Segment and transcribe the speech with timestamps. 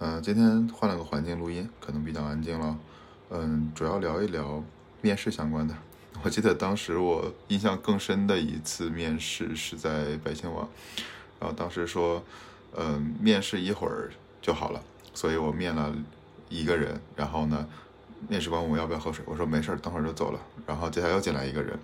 [0.00, 2.78] 嗯，今天换了个环境录音，可能比较安静了。
[3.30, 4.62] 嗯，主要聊一聊
[5.00, 5.74] 面试相关的。
[6.22, 10.68] 我记得当时我印象更深的一次面试是在百姓网，
[11.40, 12.22] 然后当时说，
[12.76, 14.80] 嗯，面试一会儿就好了，
[15.12, 15.92] 所以我面了
[16.48, 17.66] 一个人，然后呢，
[18.28, 20.40] 面试官问我要不要喝水，我说没事儿，等会儿就走了。
[20.64, 21.76] 然后接下来又进来一个人，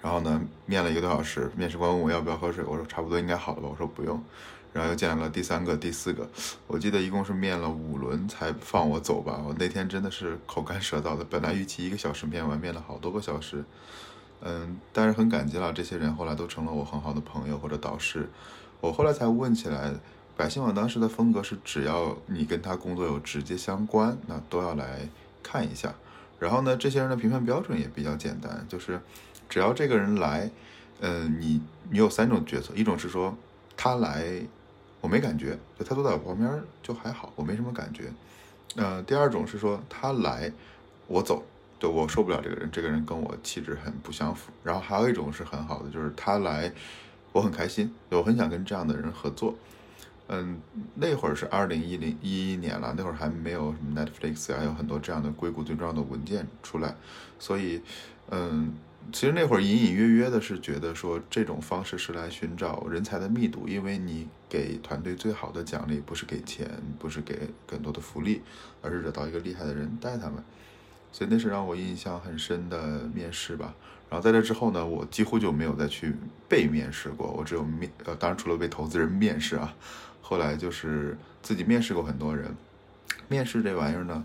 [0.00, 4.18] 然后呢，面了一个多小时，面试官问我要不要喝水，我说差不多应该好了吧，我说不用。
[4.72, 6.26] 然后又进来了第三个、第四个，
[6.66, 9.38] 我记得一共是面了五轮才放我走吧。
[9.46, 13.62] 我那天真的是口干舌燥的，本来预期一个小时面完，面了好多个小时。
[14.40, 18.28] 嗯，但是很感激了，这些人后来都成了我很好的朋友或者导师。
[18.80, 19.92] 我后来才问起来，
[20.36, 25.06] 百姓网当时的风格是，只要你跟他工作有直接相关，那都要来
[25.42, 25.94] 看一下。
[26.38, 28.98] 然后呢，这些人的评判标准也比较简单，就是
[29.50, 30.50] 只要这个人来，
[31.00, 31.60] 嗯，你
[31.90, 33.36] 你有三种决策，一种是说
[33.76, 34.40] 他来。
[35.02, 38.04] 我没感觉，就他坐在我旁边就还好，我没什么感觉。
[38.76, 40.50] 呃，第二种是说他来，
[41.08, 41.42] 我走，
[41.78, 44.52] 对我受不了这个人，这个人跟我气质很不相符。
[44.62, 46.72] 然后还有一种是很好的，就是他来，
[47.32, 49.54] 我很开心，我很想跟这样的人合作。
[50.28, 50.60] 嗯，
[50.94, 56.94] 那会儿是二零一零一一年了，那会儿还没有什么 Netflix 啊，有很多这样的硅谷最重要的文件出来，
[57.38, 57.82] 所以，
[58.30, 58.72] 嗯。
[59.10, 68.42] 其实那会儿隐隐约约的是觉得说这种方式是来寻找人才的密度，因为你给团队最好的奖励不是给钱，不是给更多的福利，
[68.80, 70.42] 而是惹到一个厉害的人带他们。
[71.10, 73.74] 所以那是让我印象很深的面试吧。
[74.08, 76.14] 然后在这之后呢，我几乎就没有再去
[76.48, 79.74] 被面试过，我只有面呃，当然除了被投资人面试啊，
[80.22, 82.54] 后来就是自己面试过很多人。
[83.28, 84.24] 面试这玩意儿呢，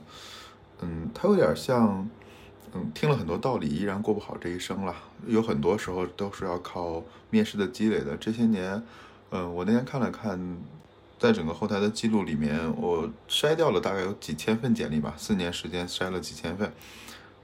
[0.82, 2.10] 嗯，它有点像。
[2.74, 4.94] 嗯，听了很多道理，依然过不好这一生了。
[5.26, 8.16] 有很多时候都是要靠面试的积累的。
[8.18, 8.82] 这些年，
[9.32, 10.58] 嗯，我那天看了看，
[11.18, 16.72] 在整个后台的记录里面，我筛掉了大概有几千份简历吧，四年时间筛了几千份。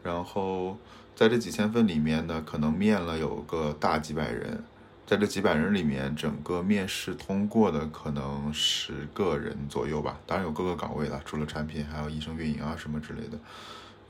[0.03, 0.77] 然后
[1.15, 4.61] 在这几千份里面呢，可能面了有个大几百人，
[5.07, 10.19] 在这几百人里面，整个面试通过的可能十个人左右吧。
[10.27, 13.39] 当然有各个岗位了，除了产品，还有医生、运营啊什么之类的。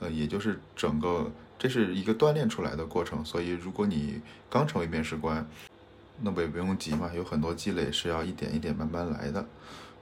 [0.03, 4.19] 呃，也就是整个这是一个锻炼出来的过程，所以如果你
[4.50, 5.47] 刚成为面试官，
[6.22, 9.46] 那么也不用急嘛，有很多积累是要一点一点慢慢来的。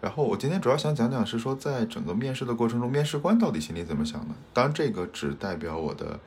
[0.02, 4.34] 然后我今天主要想讲讲是说，在整个面试的过程中，面试官到底心里怎么想的？
[4.52, 6.20] 当然，这个只代表我的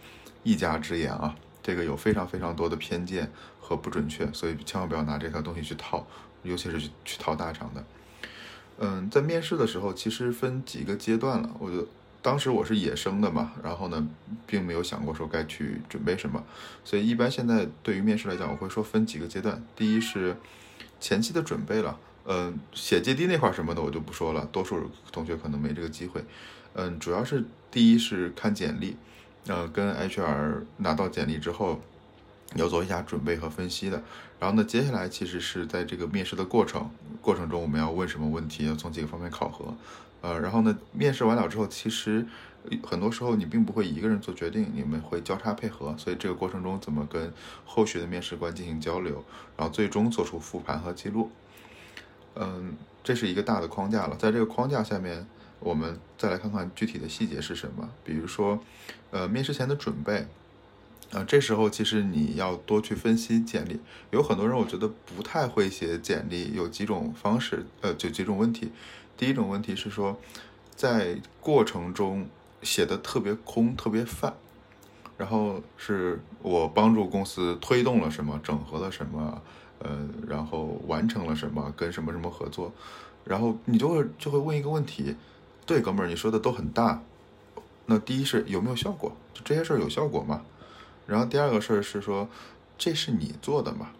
[0.45, 3.29] 一家之言啊，这个有非常非常多的偏见
[3.61, 6.07] 和不准确，所以千万不要拿这套东西去套，
[6.45, 7.85] 尤其是去去套大厂的。
[8.79, 11.85] 嗯，在面试的时候，其实分几个阶段了，我觉得。
[12.25, 14.09] 当时我是野生的嘛，然后呢，
[14.47, 16.43] 并没有想过说该去准备什么，
[16.83, 19.63] 所以一般现在对于面试来讲，我会说分几个阶段。
[19.77, 20.35] 第一是
[20.99, 26.25] 前期的准备了，嗯，写简历那块什么的我就不说了，多数同学可能没这个机会。
[26.73, 28.97] 嗯，主要是第一是看简历，
[29.47, 31.83] 呃，跟 HR 拿到简历之后，
[32.55, 34.03] 要做一下准备和分析的。
[34.39, 36.91] 然后呢，接下来其实是在这个面试的过程
[37.23, 39.75] 过程中，我们要问什么问题，要从几个方面考核。
[40.21, 42.27] 呃，然后呢，面试完了之后，其实
[42.83, 47.31] 很多时候你并不会一个人做决定，你们会交叉配合，所以这个过程中怎么跟
[47.67, 49.23] 后续的面试官进行交流，
[49.57, 51.31] 然后最终做出复盘和记录，
[52.37, 54.17] 嗯，这是一个大的框架了。
[54.17, 55.27] 在这个框架下面，
[55.61, 58.59] 我们再来看看具体的细节是什么，比如说，
[59.11, 60.27] 呃，面试前的准备，
[61.13, 63.79] 啊，这时候其实你要多去分析简历，
[64.11, 68.73] 有很多人我觉得不太会写简历，有几种方式，呃，就几种问题。
[69.17, 70.19] 第一种问题是说，
[70.75, 72.27] 在过程中
[72.63, 74.35] 写的特别空、特别泛，
[75.17, 79.41] 然后是我帮助公司推动了什么、整合了什么，
[79.79, 82.73] 呃，然后完成了什么、跟什么什么合作，
[83.23, 85.15] 然后你就会就会问一个问题：
[85.65, 87.01] 对，哥们儿，你说的都很大，
[87.87, 89.15] 那第一是有没有效果？
[89.33, 90.43] 就这些事儿有效果吗？
[91.07, 92.29] 然后第二个事儿是说，
[92.77, 93.91] 这是你做的吗？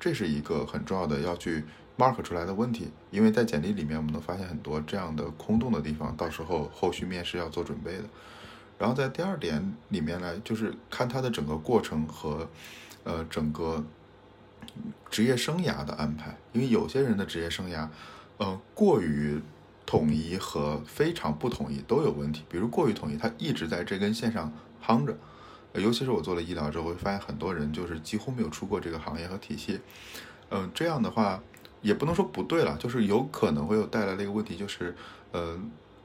[0.00, 1.64] 这是一个很重要的要去。
[1.98, 8.04] mark 出来的问题，因为在简历里面我们能发现很多这样的空洞的地方，到时候后续面试要做准备的。
[8.78, 12.48] 然后在第二点里面来，就是看他的整个过程和，
[13.02, 13.84] 呃，整个
[15.10, 16.38] 职业生涯的安排。
[16.52, 17.88] 因为有些人的职业生涯，
[18.36, 19.42] 呃，过于
[19.84, 22.44] 统一和非常不统一都有问题。
[22.48, 25.18] 比如过于统一，他一直在这根线上夯着，
[25.74, 29.80] 尤其是我做了医疗之后，会发现很多人就是几乎没有出过这个行业和体系。
[30.50, 31.42] 嗯，这样的话。
[31.80, 34.92] 也不能说不对了，就是有可能会有带来的一个问题，就是，
[35.30, 35.56] 呃，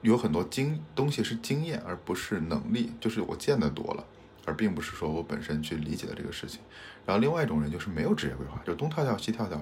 [0.02, 4.06] 有很多经东西是经验而不是能力，就是我见得多了，
[4.46, 6.60] 而并不是说我本身去理解了这个事情。
[7.08, 9.60] 然后另外一种人就是没有职业规划，就东跳跳西跳跳，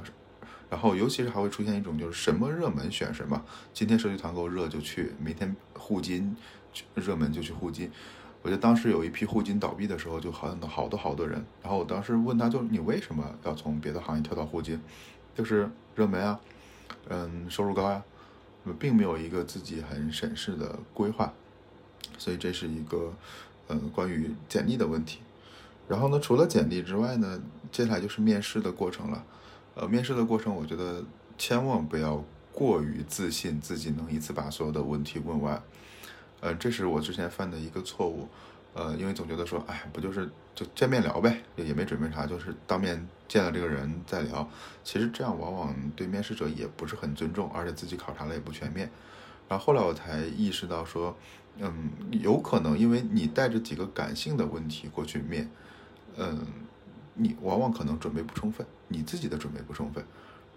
[0.69, 3.41] 然后尤其是还会出现一种就是什么热门选什么，
[3.73, 6.35] 今天社区团购热就去，明天互金
[6.93, 7.89] 热门就去互金。
[8.43, 11.43] 我记得当时有一批互金倒闭的时候，就好像好多好多人。
[11.61, 14.81] 然后我当时问他，就你为什么要从别的行业跳到互金？
[15.35, 16.39] 就是热门啊，
[17.09, 18.03] 嗯，收入高呀，
[18.79, 21.31] 并没有一个自己很审视的规划。
[22.17, 23.13] 所以这是一个，
[23.69, 25.19] 嗯，关于简历的问题。
[25.87, 27.39] 然后呢，除了简历之外呢，
[27.71, 29.23] 接下来就是面试的过程了。
[29.75, 31.03] 呃，面试的过程，我觉得
[31.37, 35.61] 千万不要过于自信，自己能一次把所有的问题问完。
[36.41, 38.27] 呃，这是我之前犯的一个错误，
[38.73, 44.49] 呃，因为总觉得说，哎，不就是就见面聊呗，也没准备啥，就是当面见了这个人再聊。
[44.83, 48.89] 其实这样往往对面试者也不是很尊重，而且自己考察了也不全面。
[49.47, 51.15] 然后后来我才意识到说，
[51.57, 55.49] 嗯，有可能因为你带着几个感性的问题过去面，
[56.17, 56.45] 嗯，
[57.13, 60.03] 你往往可能准备不充分，你自己的准备不充分。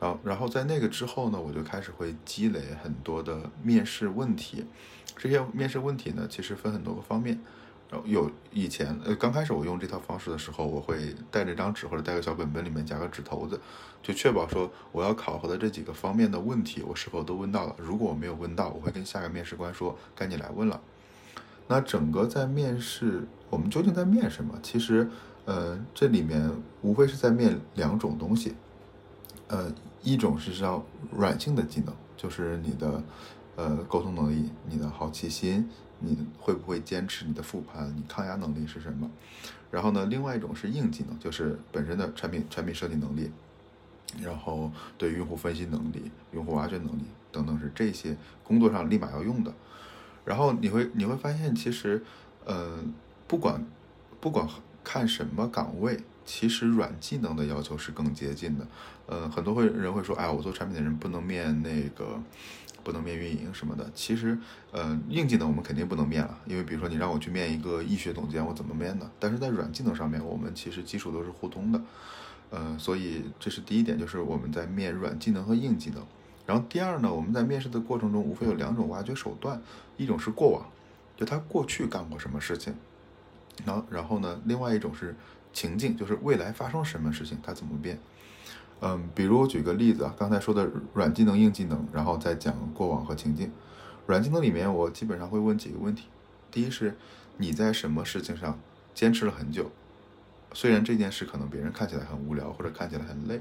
[0.01, 4.65] 然后，然后在那个之后呢，我就开始会积累很多的面试问题。
[5.17, 7.41] 这些面试问题呢，其实分很多个方面。
[7.91, 13.61] 然后有以前呃，刚开始我用这套方式的时候，我会带着张纸或者带个小本本，里面夹个纸头子，
[14.03, 17.77] 就确保说我要考核的这几个方面的问题，我是否都问到了。
[17.79, 20.81] 如果我没有问到，我会跟下个面试官说，该你来问了。
[21.69, 24.59] 那整个在面试，我们究竟在面什么？
[24.63, 25.09] 其实，
[25.45, 26.51] 呃，这里面
[26.81, 28.55] 无非是在面两种东西。
[29.47, 29.71] 呃，
[30.03, 33.01] 一种是叫软性的技能，就是你的。
[33.57, 35.69] 呃，沟通能力，你的好奇心，
[36.01, 37.95] 你会不会坚持你的复盘？
[37.97, 39.09] 你抗压能力是什么？
[39.71, 43.31] 然后呢，另外一种是硬技能，就是本身的产品产品设计能力，
[44.21, 49.55] 然后对用户分析能力、用户挖掘能力等等，是这些工作上立马要用的。
[50.25, 52.03] 然后你会你会发现，其实，
[52.45, 52.79] 呃，
[53.29, 53.65] 不管
[54.21, 54.49] 不管
[54.83, 58.67] 看什么岗位，其实软技能的要求是更接近的。
[59.07, 62.21] 呃，很多会人会说，哎，我做产品的人不能面那个。
[62.85, 64.39] 不能面运营什么的，其实，
[64.71, 69.11] 呃，硬技能我们肯定不能面了，因为比如说你让我去面一个医学总监，我怎么面呢？
[69.19, 71.81] 但是在软技能上面，我们其实基础都是互通的，
[72.51, 76.05] 呃，所以这是第一点，就是我们在面软技能和硬技能。
[76.47, 79.61] 然后第二呢，我们在面试的过程中，无非有两种挖掘手段，
[79.97, 80.67] 一种是过往，
[81.17, 82.75] 就他过去干过什么事情，
[83.65, 85.17] 然后然后呢，另外一种是
[85.55, 87.99] 情境，就是未来发生什么事情，他怎么变。
[88.87, 93.51] 嗯，比如我举个例子啊，刚才说的软技能、硬技能，然后再讲过往和情境。
[94.07, 96.09] 软技能里面，我基本上会问几个问题。
[96.51, 96.95] 第一是，
[97.39, 98.59] 你在什么事情上
[98.95, 99.71] 坚持了很久？
[100.53, 103.41] 虽然这件事可能别人看起来很无聊，或者看起来很累。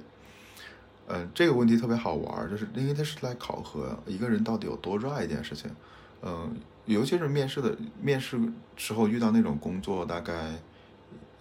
[1.08, 5.70] 嗯，这个问题特别好玩，就是因为它是来考核一个人到底有多热爱一件事情。
[6.22, 6.56] 嗯，
[6.86, 8.40] 尤其是面试的面试
[8.78, 10.54] 时候遇到那种工作大概，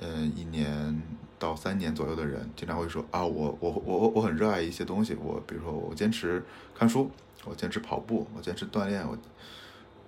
[0.01, 1.01] 嗯，一年。
[1.43, 6.41] 到三年左右的人，经常会说啊，我我我我很热爱一些东西，我比如说我坚持
[6.73, 7.11] 看书，
[7.45, 9.19] 我坚持跑步，我坚持锻炼，我，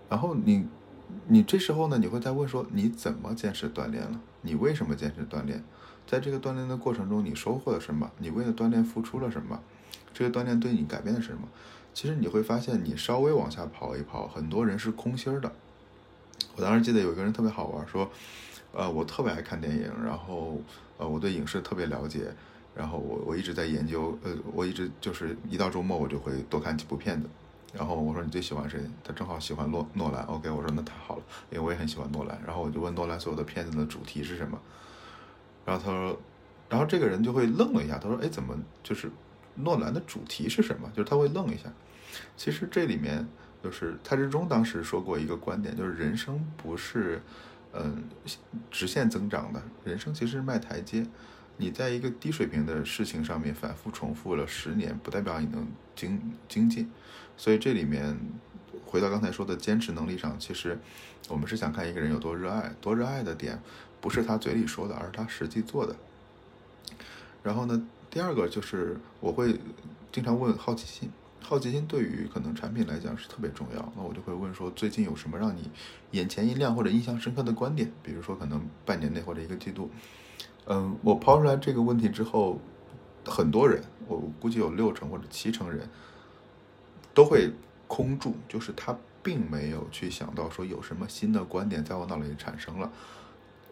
[0.08, 0.64] 然后你
[1.26, 4.20] 你这时候呢，你会在问说你怎么坚持锻炼了？
[4.42, 5.60] 你为什么坚持锻炼？
[6.06, 8.08] 在这个锻炼的过程中，你收获了什么？
[8.19, 9.58] 你为了锻炼付出了什么？
[10.12, 11.48] 这个锻炼对你改变了什么？
[11.92, 15.50] 其实你会发现，你稍微往下跑一跑，很多人是空心儿的。
[16.54, 18.08] 我当时记得有一个人特别好玩，说。
[18.76, 20.60] 呃，我特别爱看电影，然后
[20.96, 22.32] 呃，我对影视特别了解，
[22.75, 27.29] 然后我我一直在研究，呃，我一直就是一到周末我就会多看几部片子，
[27.73, 28.81] 然后我说你最喜欢谁？
[29.02, 34.58] 他正好喜欢诺诺兰，OK，我说那太好了，因为我也很喜欢诺兰，然后我就问诺兰所有的片子的主题是什么，
[35.65, 36.19] 然后他说，
[36.69, 39.10] 然后这个人就会愣了一下，他说，哎，怎么就是
[39.56, 40.89] 诺兰的主题是什么？
[40.94, 41.65] 就是他会愣一下，
[42.36, 43.27] 其实这里面
[43.63, 47.20] 就是蔡志忠当时说过一个观点，就是人生不是。
[47.76, 48.04] 嗯，
[48.70, 51.04] 直线增长的人生其实是迈台阶。
[51.56, 56.90] 你在一个低水平的事情上面反复重复了十年，不代表你能精精进。
[57.36, 58.16] 所以这里面
[58.84, 60.78] 回到刚才说的坚持能力上，其实
[61.28, 63.60] 我们是想看一个人有多热爱，多热爱的点
[64.00, 65.96] 不是他嘴里说的，而是他实际做的。
[67.43, 69.58] 然后呢，第二个就是我会
[70.10, 71.10] 经常问好奇心。
[71.46, 75.70] 好奇心对于可能产品来讲是特别重要，那我就会问说最近有什么让你
[76.13, 77.93] 眼前一亮或者印象深刻的观点？
[78.03, 79.91] 比如说可能半年内或者一个季度，
[80.65, 82.58] 嗯，我抛出来这个问题之后，
[83.27, 85.86] 很多人，我估计有六成或者七成人
[87.13, 87.53] 都会
[87.86, 92.91] 空住，就是他并没有去想到说有什么新的观点在我脑里产生了，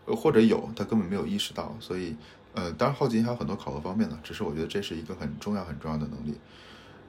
[0.04, 2.14] 或者有他根本没有意识到，所以
[2.52, 6.36] 呃，当然好奇心还有很多考核方面呢，只是我觉得这是一个很重要很重要的能力。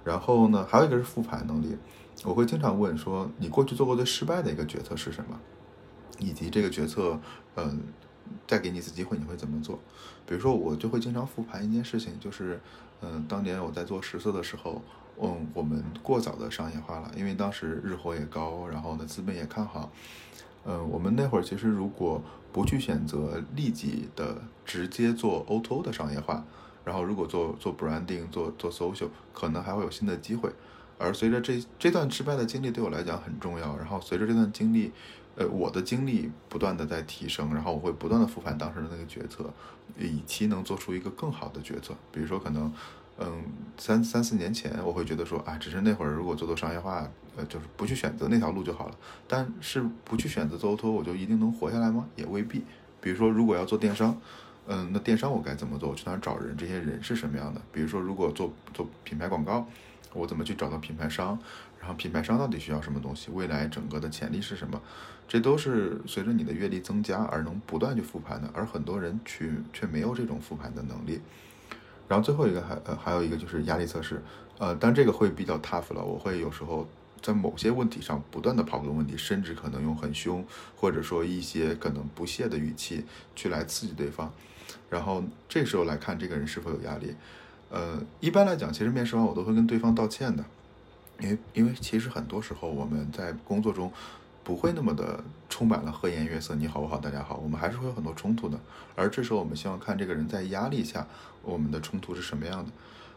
[0.04, 1.78] 然后呢，还有一个是复盘能力，
[2.24, 5.40] 我会经常问说，你过去做过最失败的一个决策是什么？
[6.20, 7.20] 以及这个决策，
[7.56, 7.82] 嗯，
[8.48, 9.80] 再给你一次机会，你会怎么做？
[10.26, 12.60] 比如说，我就会经常复盘一件事情，就是，
[13.02, 14.82] 嗯，当年我在做实测的时候，
[15.22, 19.92] 嗯，我们过早的商业化了，因为当时日活也高，然后呢资本也看好。
[20.66, 26.46] 嗯，我们那会儿其实如果不去选择立即的直接做 O2O 的商业化，
[26.84, 30.52] 然后如果做做 branding 做做 social，可能还会有新的机会。
[30.98, 34.92] 而随着这这段失败的经历对我来讲很重要，然后随着这段经历，
[35.36, 39.52] 呃，我的经历不断的在提升，然后我会不断的复盘当时的那个决策，
[39.98, 41.94] 以期能做出一个更好的决策。
[42.12, 42.72] 比如说可能，
[43.18, 43.44] 嗯，
[43.78, 47.08] 三三四年前我会觉得说啊，只是那会儿如果做做商业化。
[47.36, 48.96] 呃，就是不去选择那条路就好了。
[49.28, 52.08] 但是不去选择做 O2O，我就一定能活下来吗？
[52.16, 52.64] 也未必。
[53.02, 54.16] 比如说，如果要做电商，
[54.68, 55.90] 嗯，那电商我该怎么做？
[55.90, 56.56] 我去哪找人？
[56.56, 57.62] 这些人是什么样的？
[57.72, 59.68] 比如说，如果做做品牌广告，
[60.14, 61.38] 我怎么去找到品牌商？
[61.80, 63.30] 然后品牌商到底需要什么东西？
[63.32, 64.82] 未来整个的潜力是什么？
[65.28, 68.50] 这都是随着你的阅历增加而能不断去复盘的。
[68.54, 71.20] 而很多人去却没有这种复盘的能力。
[72.08, 74.22] 然后最后一个还呃还有一个就是压力测试，
[74.60, 76.04] 呃，但这个会比较 tough 了。
[76.04, 76.88] 我会有时候。
[77.22, 84.30] 在某些问题上不断的刨根问底，甚至可能用很凶，或者说一些可能不屑的语气去来刺激对方，
[84.94, 87.14] 然后这时候来看这个人是否有压力。
[87.70, 90.46] 呃，一般来讲，其实面试完我都会跟对方道歉的，
[91.20, 93.92] 因为因为其实很多时候我们在工作中
[94.44, 98.60] 不会那么的充满了和颜悦色，你好我好大家好，我们还是会有很多冲突的。
[98.96, 101.08] 而这时候我们希望看这个人在压力下
[101.42, 102.72] 我们的冲突是什么样的。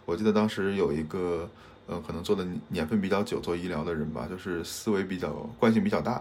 [0.06, 1.48] 我记得当时有一个。
[1.88, 6.20] 呃，可能做的年份比较久，做医疗的人吧，就是思维比较惯性比较大，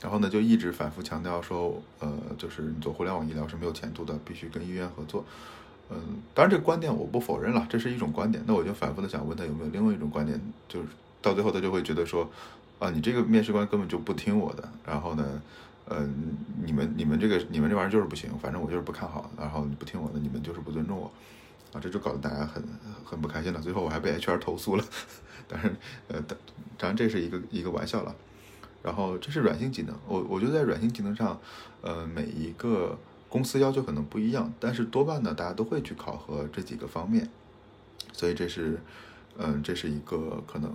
[0.00, 5.24] 然后呢，就一直反复强调说，呃，就是你做互联网医疗是没有前途的，必须跟医院合作。
[5.90, 6.00] 嗯，
[6.32, 8.42] 当然这个观点我不否认了，这是一种观点。
[8.46, 10.88] 那我就反复的想问他有没有另外一种观点，就是
[11.20, 12.30] 到最后他就会觉得说，
[12.78, 15.42] 啊，你这个面试官根本就不听我的，然后呢，
[15.86, 16.08] 呃，
[16.64, 21.10] 你们你们这个你们这玩意儿就是不行，反正我就是不看好，然后你不听我的，你们就是不尊重我。
[21.72, 22.62] 啊，这就搞得大家很
[23.04, 23.60] 很不开心了。
[23.60, 24.84] 最后我还被 HR 投诉了，
[25.46, 25.72] 但是
[26.08, 26.20] 呃，
[26.78, 28.14] 当然这是一个一个玩笑了。
[28.82, 31.40] 然后这是软性技能，我我觉得在软性技能上，
[31.82, 37.28] 呃，每一个公司要求可能不一样，但是多半呢，大家都会去考核这几个方面。
[38.12, 38.80] 所以这是，
[39.38, 40.70] 嗯，这是一个可能。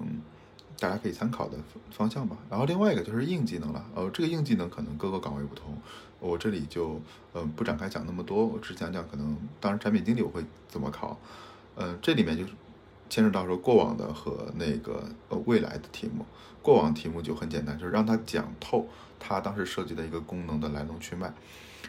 [0.77, 1.57] 大家可以参考的
[1.89, 2.35] 方向吧。
[2.49, 3.85] 然后另外一个就是硬技能了。
[3.95, 5.73] 呃，这个硬技能可能各个岗位不同，
[6.19, 6.99] 我这里就
[7.33, 8.45] 嗯不展开讲那么多。
[8.45, 11.17] 我只讲讲可能，当然产品经理我会怎么考。
[11.77, 12.51] 嗯，这里面就是
[13.09, 16.25] 牵扯到说过往的和那个呃未来的题目。
[16.61, 18.87] 过往题目就很简单，就是让他讲透
[19.19, 21.33] 他当时设计的一个功能的来龙去脉。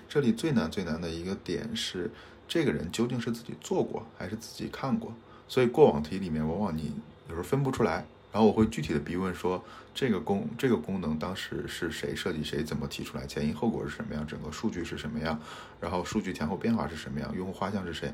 [0.09, 2.11] 这里最难最难的一个点是，
[2.47, 5.13] 这个人究竟是自己做过还是自己看过。
[5.49, 6.93] 所以过往题里面往往你
[7.29, 8.05] 有时候分不出来。
[8.33, 15.41] 然后我会具体的逼问说，这个功这个功能当时是谁设计，谁怎么提出来，前因后果是什么样，整个数据是什么样，
[15.81, 18.13] 然后数据前后变化是什么样，用户画像是谁，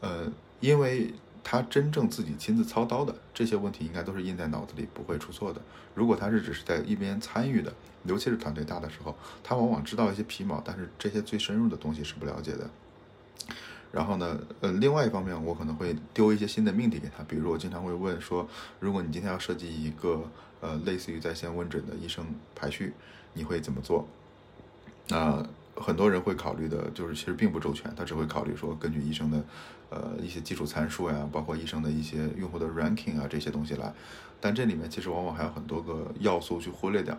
[0.00, 5.60] 呃，因为他真正自己亲自操刀的这些问题，应该都是印在脑子里，不会出错的。
[5.94, 7.72] 如果他是只是在一边参与的，
[8.04, 12.68] 尤其是团队大的时候，他往往知道一些皮毛，但是这些最深入的东西是不了解的。
[13.90, 18.46] 然后呢，呃，另外一方面，我可能会丢一些新的命题给他，比如我经常会问说，
[18.80, 20.30] 如果你今天要设计一个
[20.60, 22.92] 呃类似于在线问诊的医生排序，
[23.32, 24.06] 你会怎么做？
[25.08, 25.42] 那
[25.80, 29.44] 很多人会考虑的就是其实并不周全，他只会考虑说根据医生的
[29.90, 33.92] 呃一些基础参数呀，包括医生的一些用户的 ranking 啊这些东西来，
[34.40, 37.16] 但这里面其实往往还有很多个要素去忽略掉，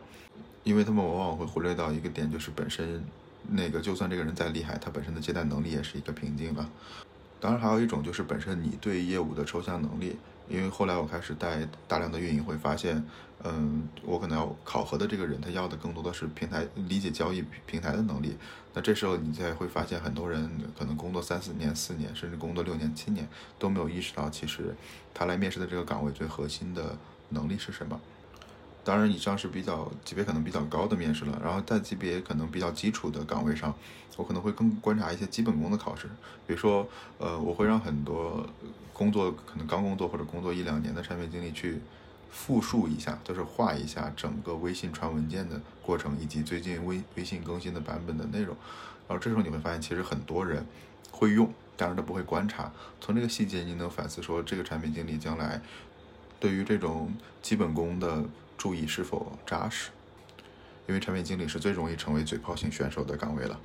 [0.63, 3.03] 因为他们往往会忽略到一个点，就是本身。
[3.51, 6.69] 那个，就算这个人再厉害，他本身的接待能力也是一个瓶颈了。
[7.39, 10.17] 当然，还有一种就是本身你对业务的抽象能力。
[10.49, 13.03] 因为后来我开始带大量的运营，会发现，
[13.43, 18.35] 嗯，我可能要考核的这个人，他要的更多的是平台理解交易平台的能力。
[18.73, 23.27] 那这时候你才会发现，很多人可能工作三四年、四年，甚至工作六年、七年，
[23.59, 24.75] 都没有意识到，其实
[25.13, 26.97] 他来面试的这个岗位最核心的
[27.29, 28.01] 能力是什么。
[28.89, 31.39] 当然，以上是比较级别可能比较高的面试了。
[31.43, 33.71] 然后在级别可能比较基础的岗位上，
[34.17, 36.07] 我可能会更观察一些基本功的考试。
[36.47, 38.43] 比如说，呃，我会让很多
[38.91, 41.79] 工作可能刚工作或者工作一两年的产品经理去
[42.31, 48.57] 复述一下，就是画一下整个微信传文件的过程，以及最近微微信更新的版本的内容。
[49.07, 50.65] 然后这时候你会发现，其实很多人
[51.11, 52.71] 会用，但是他不会观察。
[52.99, 55.61] 从这个细节，你能反思说，这个产品经理将来
[56.39, 58.23] 对于这种基本功的。
[58.59, 59.89] 注意是否扎实，
[60.85, 63.57] 因为产品经理是最容易成为嘴炮型选手的岗位了。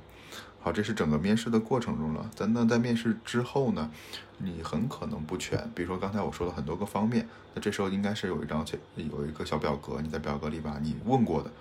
[0.61, 2.31] 好，这是整个面试的过程中了。
[2.33, 3.91] 咱那在面试之后呢，
[4.37, 5.69] 你很可能不全。
[5.75, 11.51] 比如说刚才我说了很多个方面，那这时候应该是有一张有一个小表格，你在表格里把你问过的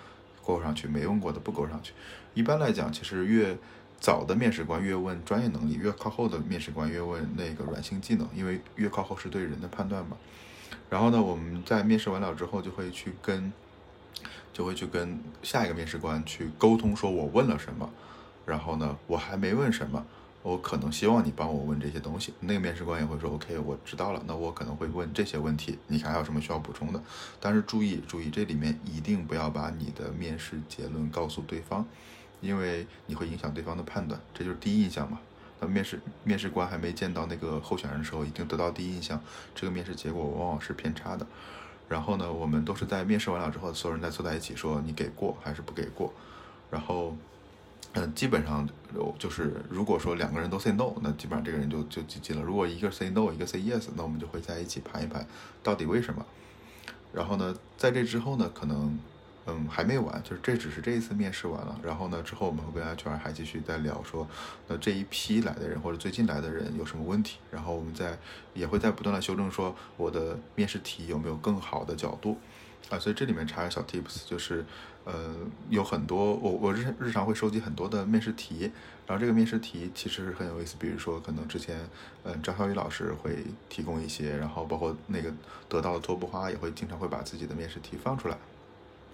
[0.45, 1.93] 勾上去，没问过的不勾上去。
[2.35, 3.59] 一般来讲，其实越
[3.99, 10.17] 早的面试官越问专业能力，越靠后的面试官越问那个软性技能，因为越靠后是对人的判断嘛。
[10.91, 13.53] 然后呢，我们在面试完了之后，就会去跟，
[14.53, 17.91] 就会去跟下一个面试官去沟通，说我问了什么，
[18.47, 20.05] 然后呢，我还没问什么，
[20.43, 22.33] 我可能希望你帮我问这些东西。
[22.41, 27.03] 那个面试官也会说，OK，我知道了，那我可能会问这些问题，你看还有什么需要补充的？
[27.41, 31.85] 但是注意注意，这里面一定不要把你的面试结论告诉对方，
[32.41, 35.19] 因为你会影响对方的判断，这就是第一印象嘛。
[35.61, 39.21] 那面试面试官还没见到那个候选人的时候，已经得到第一印象，
[39.55, 41.27] 这个面试结果往往是偏差的。
[41.89, 46.13] 然后呢，我们都是在面试完了之后，所有人再坐在一起说你给过还是不给过。
[46.71, 47.17] 然后，
[47.93, 48.69] 嗯，基本上
[49.19, 52.43] 就是如果说两个人都 say no，那基本上这个人就就 GG 了。
[52.43, 55.27] 如果一个 say no，一个 say yes，那我们就会在一起盘一盘
[55.63, 56.25] 到底为什么。
[57.13, 58.99] 然后呢，在这之后呢，可能。
[59.47, 64.27] 嗯，还没完，就是这只是这一次面试完了，然后呢，之后我们会跟 HR 还继续再聊，说
[64.67, 68.19] 那这一批来的人或者最近来的人有什么问题，然后我们再
[68.55, 72.39] 也会在不断的修正，说我的面试题有没有更好的角度
[72.89, 74.65] 啊，所以这里面插个小 tips，就是
[75.05, 75.37] 呃
[75.69, 78.73] 有很多我我日日常会收集很多的面试题，
[79.07, 81.79] 然后这个面试题其实很有意思，比如说可能之前
[82.23, 85.31] 嗯张小雨老师会提供一些，然后包括那个
[85.69, 88.39] 得到的托布花也会经常会把自己的面试题放出来。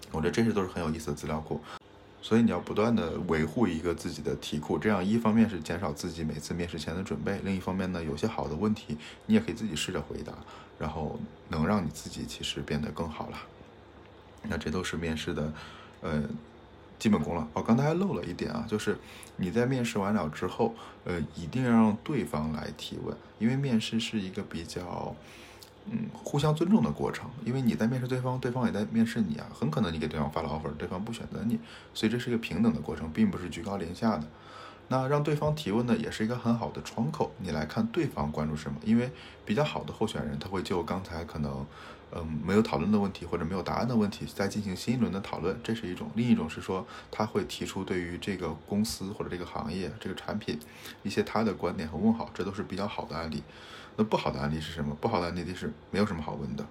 [0.09, 1.61] 我觉得这些都是很有意思的资料库，
[2.21, 10.33] 所以你要不断的维护一个自己的题库，这样一方面是减少自己每次面试前的准备，另一方面呢，有些好的问题你也可以自己试着回答，
[10.77, 13.37] 然后能让你自己其实变得更好了。
[14.43, 15.53] 那这都是面试的，
[16.01, 16.21] 呃，
[16.99, 17.47] 基本功了。
[17.53, 18.97] 哦，刚才还漏了一点啊，就是
[19.37, 25.15] 你在面试完了之后，呃，一定要让对方来提问，因为面试是一个比较。
[25.85, 29.47] 嗯，互相尊重的过程，因为你在面试对方，对方也在面试你啊。
[29.53, 31.59] 很可能你给对方发了 offer，对方不选择你，
[31.93, 34.27] 所以这是一个平等的过程，并不是居高临下的。
[34.89, 38.77] 那让对方提问呢，也是一个很好的窗口，你来看对方关注什么。
[38.83, 39.09] 因为
[39.45, 41.65] 比较好的候选人，他会就刚才可能
[42.13, 46.11] 嗯没有讨论的问题或者没有答案的问题，再进行新一轮的讨论，这是一种。
[46.13, 50.59] 另一种是说，他会提出对于这个公司或者这个行业、这个产品
[51.03, 53.41] 一些他的观点和问号，这都是比较好的案例。
[53.95, 54.95] 那不好的案例是什么？
[55.01, 56.65] 不好的案例是没有什么好问的，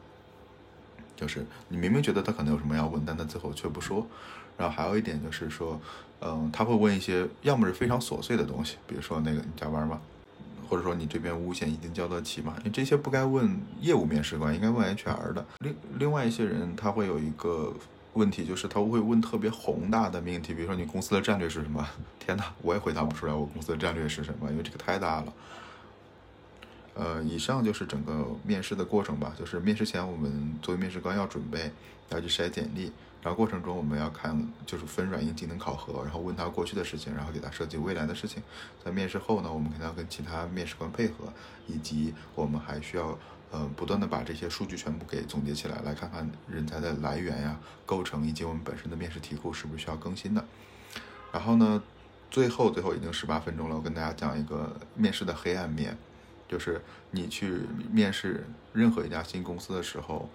[1.16, 4.06] 就是你明明觉得他可能有什么要问，但他最后却不说。
[4.56, 5.80] 然后还有一点就是说，
[6.20, 10.00] 嗯，他会问一些要么是非常琐碎的东西，比如说那个你加班吗？
[10.68, 12.54] 或者说你这边五险已经交得起吗？
[12.62, 15.44] 你这些不该问业务面试官，应该问 HR 的。
[15.58, 17.74] 另另外一些人他会有一个
[18.12, 21.84] 问题，就是他会问特别宏大的命题，比如说你公司的战略是什么？
[22.20, 25.32] 天哪，我也回答不出来我公司的战略是什么，因为这个太大了。
[27.00, 29.34] 呃，以上就是整个面试的过程吧。
[29.38, 31.72] 就是面试前，我们作为面试官要准备，
[32.10, 38.42] 要去筛简历，然后过程中我们要看，就是分软硬技能考核，然后问他过去的事情，然后给他设计未来的事情。
[38.84, 41.32] 在面试后呢，我们肯定要跟其他面试官配合，
[41.66, 43.18] 以及我们还需要
[43.50, 50.44] 呃不断的把这些数据全部给总结起来，来看看人才的来源呀、构成以及我们本身的面试题库是不是需要更新的。
[51.32, 51.82] 然后呢，
[52.30, 55.96] 最后最后已经十八分钟了，我跟大家讲一个面试的黑暗面。
[56.50, 56.80] 就是
[57.12, 57.60] 你去
[57.92, 60.28] 面试任何一家新公司的时候，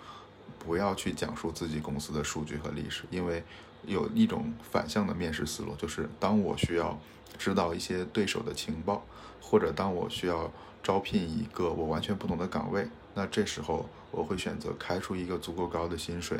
[0.57, 3.43] 不要去讲述自己公司的数据和历史，因为
[3.85, 6.97] 有一种反向的面试思路，就是当我需要
[7.37, 9.05] 知道一些对手的情报，
[9.41, 10.49] 或者当我需要
[10.81, 16.39] 招聘一个我完全不懂的岗位，那这时候我会选择开出一个足够高的薪水。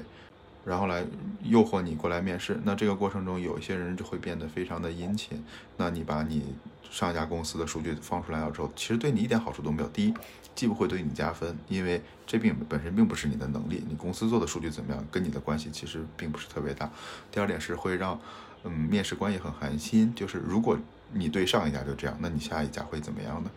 [0.63, 1.05] 然后来
[1.43, 5.43] 诱惑你过来面试，那这个过程中有一些人就会变得非常的殷勤。
[5.77, 6.55] 那你把你
[6.95, 9.89] 上一家公司的数据放出来了之后，其实对你一点好处都没有。
[9.89, 10.13] 第一，
[10.55, 16.89] 既不会对你加分，因为这并本身并不是你的能力，你公司做的数据怎么样，跟你的关系其实并不是特别大。
[17.29, 18.17] 第二点是会让
[18.63, 20.79] 嗯面试官也很寒心，就是如果
[21.11, 23.51] 你对上一家就这样，那你下一家会怎么样呢？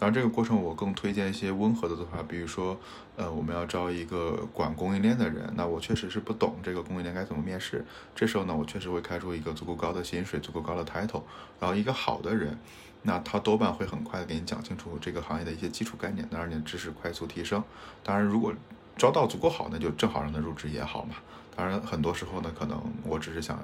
[0.00, 2.74] 当然，这个过程我更推荐一些温和的做法，比如说，
[3.16, 7.84] 呃，我们要招一个管供应链的人，那我确实是不懂这个供应链该怎么面试，
[8.14, 11.20] 这时候呢，我确实会开出一个足够高的薪水、足够高的 title，
[11.60, 12.58] 然后一个好的人，
[13.02, 17.62] 那他多半会很快的给你讲清楚这个行业的一些基础概念，能让你的知识快速提升。
[18.02, 18.54] 当然，如果
[18.96, 21.16] 招到足够好，那就正好让他入职也好嘛。
[21.54, 23.58] 当然，很多时候呢，可能我只是想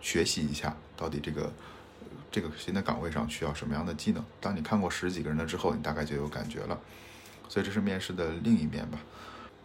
[0.00, 1.52] 学习一下到底这个。
[2.30, 4.24] 这个新的岗位上需要什么样的技能？
[4.40, 6.78] 当你看过十几个人了之后，你大概就有感觉了。
[7.48, 8.98] 所以这是面试的另一面吧。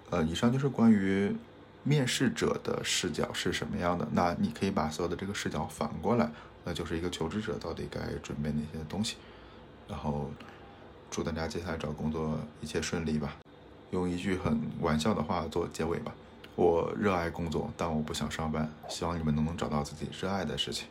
[0.10, 1.36] 呃，以上就是关于
[1.84, 4.08] 面试者的视角是什么样的。
[4.14, 6.32] 那你可以把所有的这个视角反过来，
[6.64, 9.18] 那就是一个求职者到底该准备哪些东西。
[9.90, 10.32] 然后
[11.12, 13.36] 祝大家接下来找工作一切顺利吧。
[13.92, 16.14] 用一句很玩笑的话做结尾吧：
[16.56, 18.72] 我热爱工作，但我不想上班。
[18.88, 20.88] 希望你们都能找到自己热爱的事情。